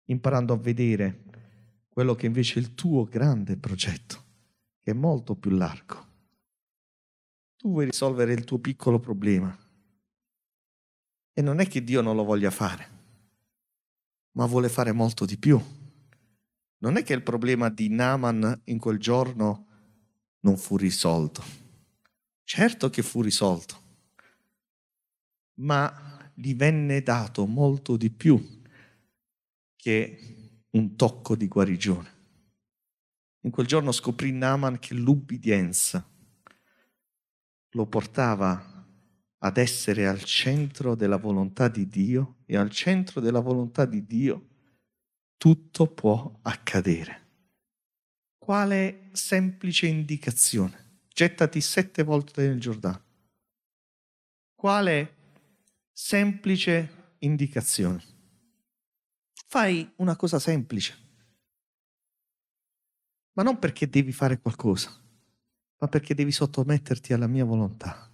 imparando 0.06 0.52
a 0.52 0.58
vedere 0.58 1.22
quello 1.88 2.16
che 2.16 2.26
invece 2.26 2.58
è 2.58 2.62
il 2.62 2.74
tuo 2.74 3.04
grande 3.04 3.56
progetto, 3.56 4.24
che 4.80 4.90
è 4.90 4.94
molto 4.94 5.36
più 5.36 5.52
largo. 5.52 6.08
Tu 7.56 7.70
vuoi 7.70 7.84
risolvere 7.84 8.32
il 8.32 8.42
tuo 8.42 8.58
piccolo 8.58 8.98
problema 8.98 9.56
e 11.32 11.42
non 11.42 11.60
è 11.60 11.68
che 11.68 11.84
Dio 11.84 12.00
non 12.00 12.16
lo 12.16 12.24
voglia 12.24 12.50
fare, 12.50 12.88
ma 14.32 14.46
vuole 14.46 14.68
fare 14.68 14.90
molto 14.90 15.24
di 15.24 15.38
più. 15.38 15.62
Non 16.78 16.96
è 16.96 17.04
che 17.04 17.14
il 17.14 17.22
problema 17.22 17.68
di 17.68 17.88
Naaman 17.88 18.62
in 18.64 18.78
quel 18.78 18.98
giorno 18.98 19.68
non 20.40 20.56
fu 20.56 20.76
risolto 20.76 21.59
Certo 22.52 22.90
che 22.90 23.02
fu 23.02 23.22
risolto, 23.22 23.80
ma 25.60 26.32
gli 26.34 26.56
venne 26.56 27.00
dato 27.00 27.46
molto 27.46 27.96
di 27.96 28.10
più 28.10 28.44
che 29.76 30.64
un 30.70 30.96
tocco 30.96 31.36
di 31.36 31.46
guarigione. 31.46 32.12
In 33.42 33.52
quel 33.52 33.68
giorno 33.68 33.92
scoprì 33.92 34.32
Naaman 34.32 34.80
che 34.80 34.94
l'ubbidienza 34.94 36.04
lo 37.70 37.86
portava 37.86 38.84
ad 39.38 39.56
essere 39.56 40.08
al 40.08 40.24
centro 40.24 40.96
della 40.96 41.18
volontà 41.18 41.68
di 41.68 41.86
Dio 41.86 42.38
e 42.46 42.56
al 42.56 42.70
centro 42.70 43.20
della 43.20 43.38
volontà 43.38 43.84
di 43.84 44.04
Dio 44.04 44.48
tutto 45.36 45.86
può 45.86 46.40
accadere. 46.42 47.28
Quale 48.38 49.10
semplice 49.12 49.86
indicazione 49.86 50.89
gettati 51.12 51.60
sette 51.60 52.02
volte 52.02 52.46
nel 52.46 52.60
Giordano. 52.60 53.04
Quale 54.54 55.16
semplice 55.92 57.14
indicazione? 57.18 58.02
Fai 59.46 59.90
una 59.96 60.16
cosa 60.16 60.38
semplice, 60.38 60.96
ma 63.32 63.42
non 63.42 63.58
perché 63.58 63.88
devi 63.88 64.12
fare 64.12 64.40
qualcosa, 64.40 64.90
ma 65.78 65.88
perché 65.88 66.14
devi 66.14 66.30
sottometterti 66.30 67.12
alla 67.12 67.26
mia 67.26 67.44
volontà. 67.44 68.08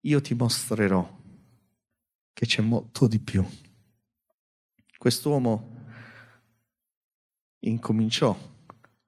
Io 0.00 0.20
ti 0.20 0.34
mostrerò 0.34 1.24
che 2.32 2.46
c'è 2.46 2.62
molto 2.62 3.06
di 3.06 3.18
più. 3.18 3.44
Quest'uomo 4.96 5.74
incominciò 7.60 8.36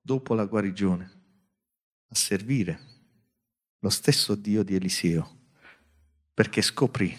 dopo 0.01 0.35
la 0.35 0.45
guarigione 0.45 1.18
a 2.09 2.15
servire 2.15 2.81
lo 3.81 3.91
stesso 3.91 4.35
Dio 4.35 4.63
di 4.63 4.75
Eliseo, 4.75 5.37
perché 6.35 6.63
scoprì 6.63 7.17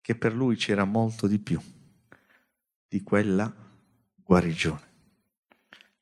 che 0.00 0.14
per 0.14 0.34
lui 0.34 0.56
c'era 0.56 0.84
molto 0.84 1.26
di 1.26 1.38
più 1.38 1.60
di 2.88 3.02
quella 3.02 3.52
guarigione. 4.16 4.88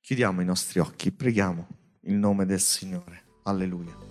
Chiudiamo 0.00 0.40
i 0.40 0.44
nostri 0.44 0.80
occhi, 0.80 1.12
preghiamo 1.12 1.68
il 2.02 2.14
nome 2.14 2.46
del 2.46 2.60
Signore. 2.60 3.24
Alleluia. 3.42 4.07